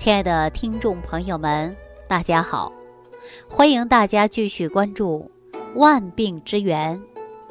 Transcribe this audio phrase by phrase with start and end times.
[0.00, 1.76] 亲爱的听众朋友们，
[2.08, 2.72] 大家好！
[3.46, 5.30] 欢迎大家继续关注
[5.74, 6.98] 《万病之源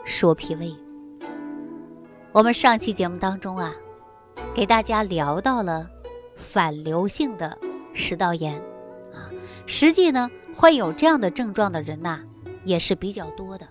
[0.04, 0.66] 说脾胃》。
[2.32, 3.72] 我们上期节目当中啊，
[4.52, 5.88] 给大家聊到了
[6.36, 7.56] 反流性的
[7.94, 8.56] 食道炎
[9.14, 9.30] 啊，
[9.68, 12.20] 实际呢，患有这样的症状的人呐，
[12.64, 13.68] 也是比较多的。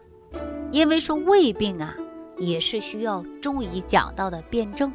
[0.71, 1.97] 因为说胃病啊，
[2.37, 4.93] 也是需要中医讲到的辨证，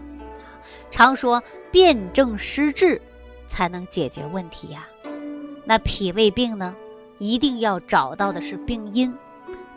[0.89, 3.01] 常说辨证施治。
[3.53, 4.87] 才能解决问题呀。
[5.63, 6.75] 那脾胃病呢，
[7.19, 9.15] 一定要找到的是病因，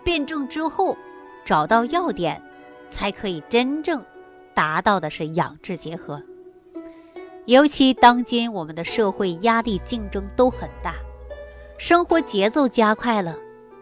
[0.03, 0.97] 辨证之后
[1.45, 2.41] 找到要点，
[2.89, 4.03] 才可以真正
[4.55, 6.23] 达到的是养治结合。
[7.45, 10.95] 尤其当今我们的社会压力竞争都很大，
[11.77, 13.37] 生活节奏加快了，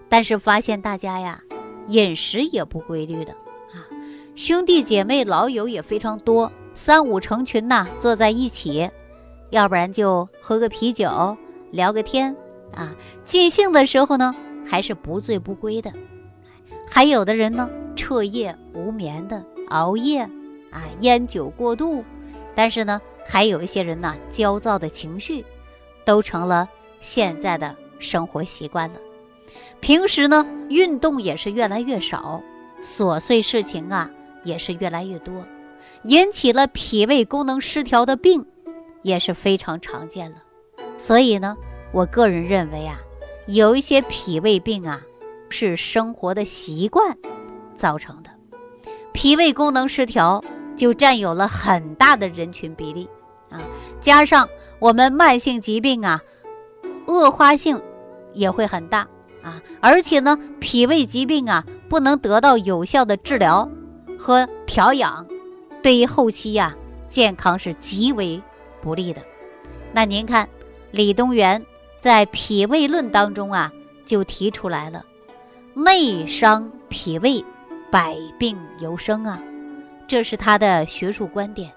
[0.09, 1.41] 但是发现大家呀，
[1.87, 3.31] 饮食也不规律的
[3.73, 3.87] 啊，
[4.35, 8.91] 兄弟姐妹老友也非常多，三五成群呐，坐在一起。
[9.55, 11.37] 要不然就喝个啤酒，
[11.71, 12.35] 聊个天，
[12.75, 12.93] 啊，
[13.25, 14.35] 尽兴的时候呢，
[14.67, 15.93] 还是不醉不归的。
[16.91, 20.23] 还有的人呢，彻夜无眠的熬夜，
[20.73, 22.05] 啊，烟酒过度。
[22.53, 25.45] 但是呢，还有一些人呢，焦躁的情绪，
[26.05, 26.69] 都成了
[27.01, 28.99] 现在的生活习惯了。
[29.79, 32.43] 平时呢，运动也是越来越少，
[32.83, 34.11] 琐碎事情啊，
[34.43, 35.47] 也是越来越多，
[36.03, 38.45] 引起了脾胃功能失调的病。
[39.05, 40.39] 也是非常常见了，
[40.97, 41.55] 所以呢，
[41.93, 42.99] 我个人认为啊，
[43.47, 44.99] 有一些脾胃病啊，
[45.51, 47.17] 是生活的习惯
[47.77, 48.31] 造成的，
[49.13, 50.43] 脾胃功能失调
[50.75, 53.07] 就占有了很大的人群比例
[53.51, 53.61] 啊，
[54.01, 56.19] 加上我们慢性疾病啊，
[57.07, 57.81] 恶化性
[58.33, 59.07] 也会很大
[59.43, 63.71] 啊，而且呢，脾胃疾病啊，不能得到有效的治疗
[64.19, 65.27] 和调养，
[65.83, 66.75] 对于后期呀，
[67.07, 68.43] 健康是极为。
[68.85, 69.23] 不利的，
[69.95, 70.47] 那您看，
[70.91, 71.65] 李东垣
[71.99, 73.73] 在《脾胃论》当中啊，
[74.05, 75.03] 就提出来了，
[75.73, 77.43] 内伤脾胃，
[77.91, 79.43] 百病由生啊，
[80.07, 81.73] 这是他的学术观点。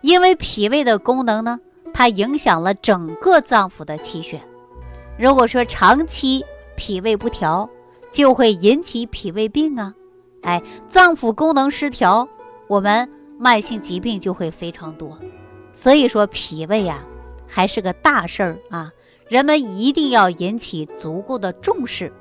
[0.00, 1.60] 因为脾胃的功能呢，
[1.94, 4.42] 它影响了整个脏腑的气血。
[5.16, 7.70] 如果说长期脾胃不调，
[8.10, 9.94] 就会引起脾胃病啊，
[10.42, 12.28] 哎，脏腑功能失调，
[12.66, 13.08] 我们
[13.38, 15.16] 慢性疾病就会非常多。
[15.72, 17.02] 所以说脾胃呀，
[17.46, 18.92] 还是个大事儿啊，
[19.28, 22.12] 人们一定要引起足够的重视。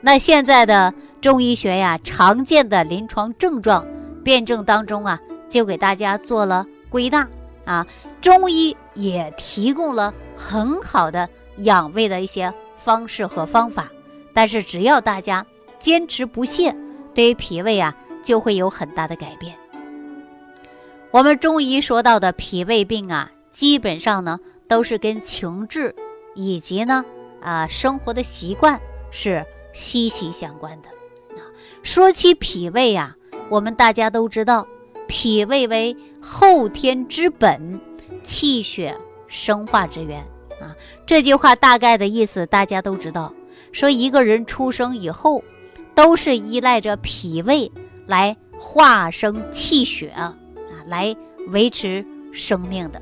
[0.00, 3.86] 那现在的中医学呀，常见的临床症状
[4.24, 7.28] 辨证当中啊，就给大家做了归纳
[7.64, 7.86] 啊。
[8.20, 11.28] 中医也提供了很好的
[11.58, 13.90] 养胃的一些方式和方法，
[14.34, 15.44] 但是只要大家
[15.78, 16.74] 坚持不懈，
[17.14, 19.56] 对于脾胃啊，就会有很大的改变。
[21.12, 25.94] 我们中医说到的脾胃病啊，基本上呢都是跟情志
[26.34, 27.04] 以及呢
[27.42, 28.80] 啊生活的习惯
[29.10, 30.88] 是息息相关的。
[31.36, 31.44] 啊
[31.82, 33.14] 说起脾胃呀，
[33.50, 34.66] 我们大家都知道，
[35.06, 37.78] 脾胃为后天之本，
[38.24, 38.96] 气血
[39.28, 40.20] 生化之源
[40.62, 40.74] 啊。
[41.04, 43.34] 这句话大概的意思大家都知道，
[43.70, 45.44] 说一个人出生以后，
[45.94, 47.70] 都是依赖着脾胃
[48.06, 50.14] 来化生气血。
[50.86, 51.14] 来
[51.48, 53.00] 维持生命的。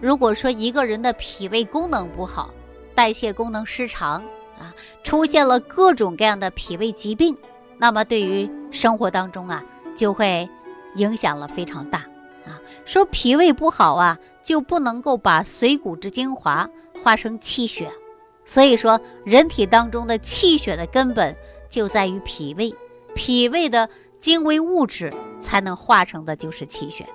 [0.00, 2.50] 如果说一个人的脾胃功能不好，
[2.94, 4.22] 代谢功能失常
[4.58, 7.36] 啊，出现了各种各样的脾胃疾病，
[7.78, 9.64] 那么对于生活当中啊，
[9.96, 10.48] 就会
[10.94, 11.98] 影响了非常大
[12.46, 12.60] 啊。
[12.84, 16.68] 说脾胃不好啊，就不能够把髓骨之精华
[17.02, 17.90] 化成气血，
[18.44, 21.34] 所以说人体当中的气血的根本
[21.68, 22.72] 就在于脾胃，
[23.14, 23.88] 脾胃的。
[24.18, 27.06] 精微物质才能化成的就是气血，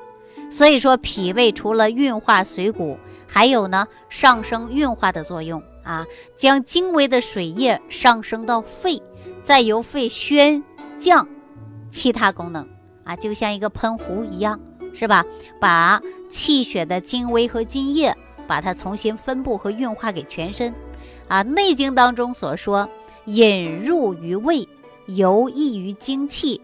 [0.49, 2.97] 所以说脾胃除了运化髓骨，
[3.27, 6.05] 还有呢上升运化的作用啊，
[6.35, 9.01] 将精微的水液上升到肺，
[9.41, 10.63] 再由肺宣
[10.97, 11.27] 降
[11.89, 12.67] 其他功能
[13.03, 14.59] 啊，就像一个喷壶一样，
[14.93, 15.25] 是吧？
[15.59, 18.15] 把气血的精微和津液，
[18.47, 20.73] 把它重新分布和运化给全身
[21.27, 21.44] 啊。
[21.47, 22.88] 《内经》当中所说，
[23.25, 24.67] 引入于胃，
[25.07, 26.61] 游溢于精气。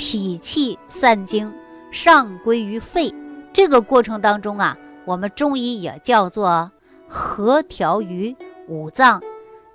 [0.00, 1.52] 脾气散精，
[1.90, 3.14] 上归于肺。
[3.52, 4.74] 这个过程当中啊，
[5.04, 6.72] 我们中医也叫做
[7.06, 8.34] 和调于
[8.66, 9.22] 五脏，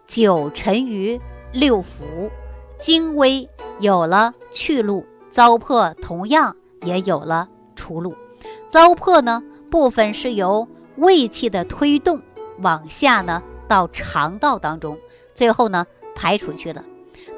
[0.08, 1.22] 九沉于
[1.54, 2.32] 六腑，
[2.80, 3.48] 精微
[3.80, 8.16] 有了去路，糟粕同样也有了出路。
[8.68, 12.20] 糟粕呢，部分是由胃气的推动
[12.62, 14.98] 往下呢到肠道当中，
[15.36, 15.86] 最后呢
[16.16, 16.84] 排出去了。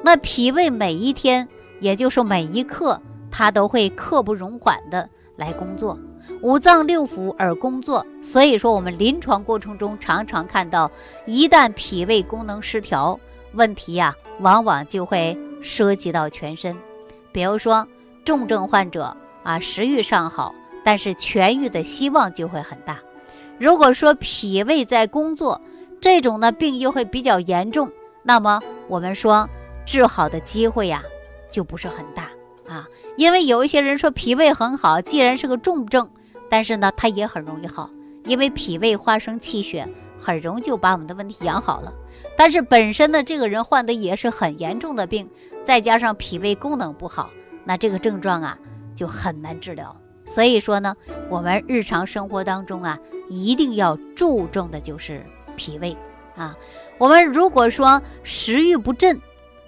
[0.02, 1.46] 那脾胃每一天。
[1.80, 5.98] 也就是，每一刻它都会刻不容缓的来工作，
[6.42, 8.04] 五脏六腑而工作。
[8.22, 10.90] 所以说，我们临床过程中常常看到，
[11.26, 13.18] 一旦脾胃功能失调，
[13.52, 16.76] 问题呀，往往就会涉及到全身。
[17.32, 17.86] 比如说，
[18.24, 20.54] 重症患者啊，食欲尚好，
[20.84, 22.98] 但是痊愈的希望就会很大。
[23.58, 25.60] 如果说脾胃在工作，
[26.00, 27.90] 这种呢病又会比较严重，
[28.22, 29.48] 那么我们说
[29.84, 31.02] 治好的机会呀
[31.50, 32.28] 就不是很大
[32.66, 32.86] 啊。
[33.16, 36.08] 因为有一些人说脾胃很好，既然是个重症，
[36.48, 37.90] 但是呢它也很容易好，
[38.24, 39.88] 因为脾胃化生气血，
[40.20, 41.92] 很容易就把我们的问题养好了。
[42.36, 45.28] 但是本身呢这个人患的也是很严重的病，
[45.64, 47.30] 再加上脾胃功能不好，
[47.64, 48.58] 那这个症状啊
[48.94, 49.94] 就很难治疗。
[50.24, 50.94] 所以说呢，
[51.30, 52.98] 我们日常生活当中啊，
[53.28, 55.24] 一定要注重的就是
[55.56, 55.96] 脾胃
[56.36, 56.54] 啊。
[56.98, 59.18] 我们如果说食欲不振，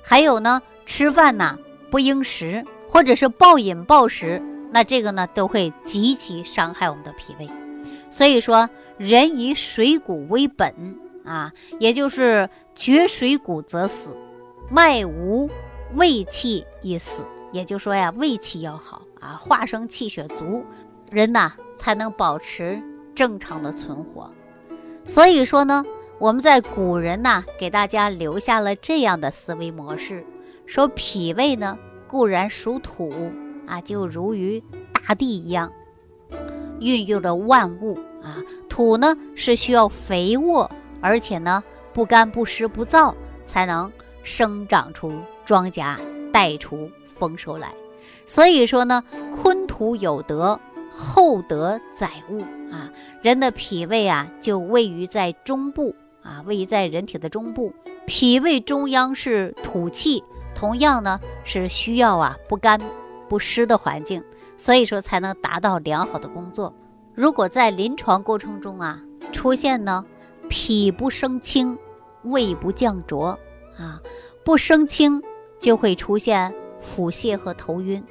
[0.03, 1.59] 还有呢，吃饭呢
[1.91, 4.41] 不应食，或者是暴饮暴食，
[4.71, 7.49] 那这个呢都会极其伤害我们的脾胃。
[8.11, 10.75] 所以说，人以水谷为本
[11.25, 14.17] 啊，也就是绝水谷则死，
[14.71, 15.49] 脉无
[15.95, 17.25] 胃气亦死。
[17.53, 19.03] 也就是说呀，胃气要好。
[19.21, 20.65] 啊，化生气血足，
[21.11, 22.83] 人呐才能保持
[23.15, 24.33] 正常的存活。
[25.07, 25.85] 所以说呢，
[26.19, 30.25] 我们在古人呐给大家留下了这样的思维模式：
[30.71, 31.77] 说脾胃呢
[32.07, 33.13] 固然属土
[33.67, 34.63] 啊，就如于
[34.93, 35.73] 大地一样，
[36.79, 38.39] 孕育着万物啊。
[38.69, 40.71] 土呢是需要肥沃，
[41.01, 41.61] 而且呢
[41.93, 43.13] 不干不湿不燥，
[43.45, 43.91] 才能
[44.23, 45.13] 生长出
[45.45, 45.97] 庄稼，
[46.33, 47.75] 带出丰收来。
[48.25, 49.03] 所以说呢，
[49.33, 52.89] 坤土有德，厚德载物啊。
[53.23, 57.75] 人的脾胃啊，就位于在中部啊，位于在人体的中部。
[58.07, 60.23] 脾胃中央是土气，
[60.61, 62.79] 同样呢是需要啊不干
[63.31, 64.23] 不湿的环境，
[64.59, 66.71] 所以说才能达到良好的工作。
[67.15, 69.03] 如果在临床过程中啊
[69.33, 70.05] 出现呢
[70.51, 71.79] 脾不生清，
[72.25, 73.39] 胃不降浊
[73.79, 74.03] 啊，
[74.45, 75.23] 不生清
[75.59, 78.05] 就会出现腹泻和头晕。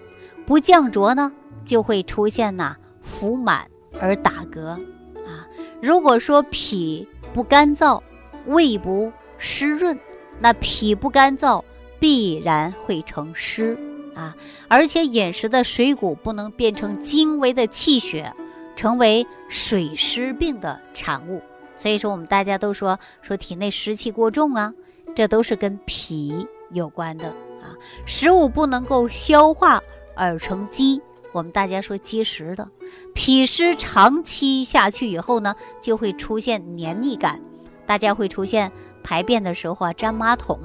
[0.47, 1.31] 不降浊呢，
[1.63, 3.69] 就会出现呐腹满
[4.01, 5.45] 而打嗝啊。
[5.83, 8.01] 如果说脾不干燥，
[8.47, 9.95] 胃不湿润，
[10.39, 11.63] 那脾不干燥
[11.99, 13.77] 必然会成湿
[14.15, 14.35] 啊。
[14.67, 18.33] 而且饮食的水谷不能变成精微的气血，
[18.75, 21.41] 成为水湿病的产物。
[21.75, 24.73] 所以说，我们大家都说说体内湿气过重啊，
[25.15, 27.75] 这都是跟脾有关的啊。
[28.05, 29.81] 食物不能够消化。
[30.21, 32.67] 而成积，我们大家说积食的
[33.13, 37.39] 脾湿长期下去以后呢，就会出现黏腻感，
[37.85, 38.69] 大家会出现
[39.01, 40.59] 排便的时候啊粘马桶，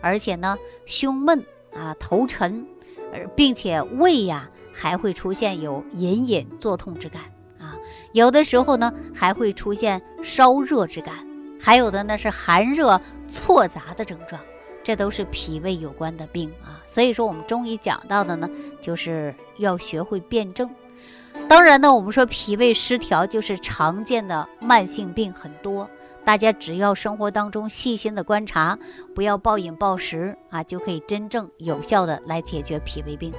[0.00, 1.44] 而且呢胸闷
[1.74, 2.66] 啊头沉，
[3.12, 7.22] 而并且胃呀还会出现有隐隐作痛之感
[7.58, 7.76] 啊，
[8.12, 11.14] 有的时候呢还会出现烧热之感，
[11.60, 14.40] 还有的呢是寒热错杂的症状。
[14.82, 18.48] 这都是脾胃有关的病啊，所以说我们中医讲到的呢，
[18.80, 20.70] 就是要学会辨证。
[21.48, 25.90] 当然呢，我们说脾胃失调就是常见的慢性病很多，
[26.26, 28.76] 大家只要生活当中细心的观察，
[29.14, 33.32] 不要暴饮暴食啊，就可以真正有效的来解决脾胃病。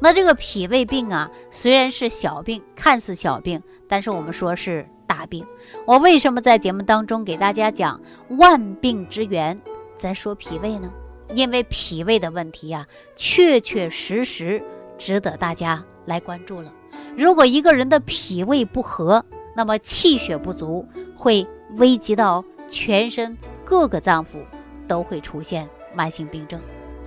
[0.00, 5.46] 那这个脾胃病啊，虽然是小病，看似小病，但是我们说是大病。
[5.86, 8.00] 我为什么在节目当中给大家讲
[8.30, 9.60] 万病之源？
[9.98, 10.90] 咱说脾胃呢，
[11.34, 14.62] 因为脾胃的问题呀，确确实实
[14.96, 16.72] 值得大家来关注了。
[17.18, 19.22] 如果一个人的脾胃不和，
[19.54, 24.38] 那么气血不足，会危及到全身各个脏腑，
[24.86, 26.60] 都会出现慢性病症。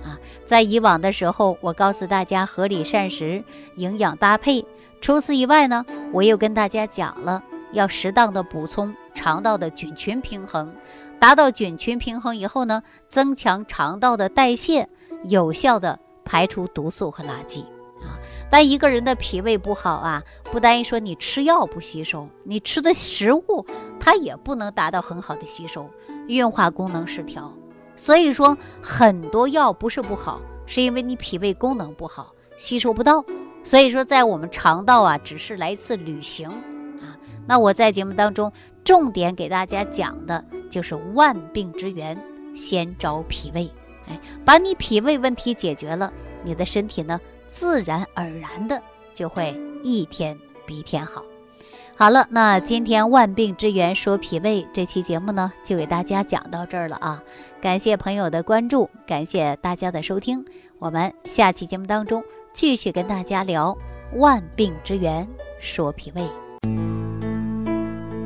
[0.04, 3.42] 啊，在以往的时候，我告诉大家合理膳食、
[3.76, 4.64] 营养搭配。
[5.00, 10.72] 除此以外呢，我又跟大家讲了，要适当的补充肠道的菌群平衡。
[11.20, 14.88] 达到菌群平衡以后呢，增强肠道的代谢，
[15.24, 17.64] 有效的排出毒素和垃圾。
[18.50, 23.66] 但一个人的脾胃不好啊，不单说你吃药不吸收，你吃的食物
[24.00, 25.88] 它也不能达到很好的吸收，
[26.26, 27.52] 运化功能失调。
[27.96, 33.24] 所以说很多药不是不好，是因为你脾胃功能不好，吸收不到。
[33.64, 37.16] 所以说在我们肠道啊，只是来一次旅行啊。
[37.46, 38.52] 那我在节目当中。
[38.84, 42.18] 重点给大家讲的就是万病之源，
[42.56, 43.70] 先找脾胃。
[44.06, 46.10] 哎，把你脾胃问题解决了，
[46.42, 48.80] 你的身体呢，自然而然的
[49.12, 51.22] 就会一天比一天好。
[51.96, 57.20] 好了，那今天万病之源说脾胃这期节目呢，就给大家讲到这儿了啊！
[57.60, 60.44] 感谢朋友的关注，感谢大家的收听，
[60.78, 63.76] 我们下期节目当中继续跟大家聊
[64.14, 65.26] 万病之源
[65.60, 66.22] 说脾胃。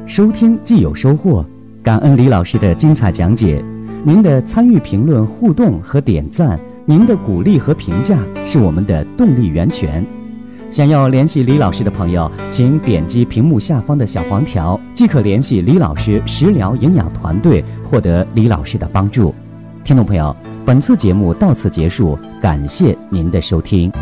[0.06, 1.42] 收听既有收获，
[1.82, 3.64] 感恩李老师的精彩讲解。
[4.04, 10.04] 您的参与、评论、互动和点赞，您的鼓励和评价是我们的动力源泉。
[10.70, 19.32] 想要联系李老师的朋友，请点击屏幕下方的小黄条，即可联系李老师食疗营养团队，获得李老师的帮助。
[19.84, 20.34] 听众朋友，
[20.64, 23.92] 本次节目到此结束，感谢您的收听。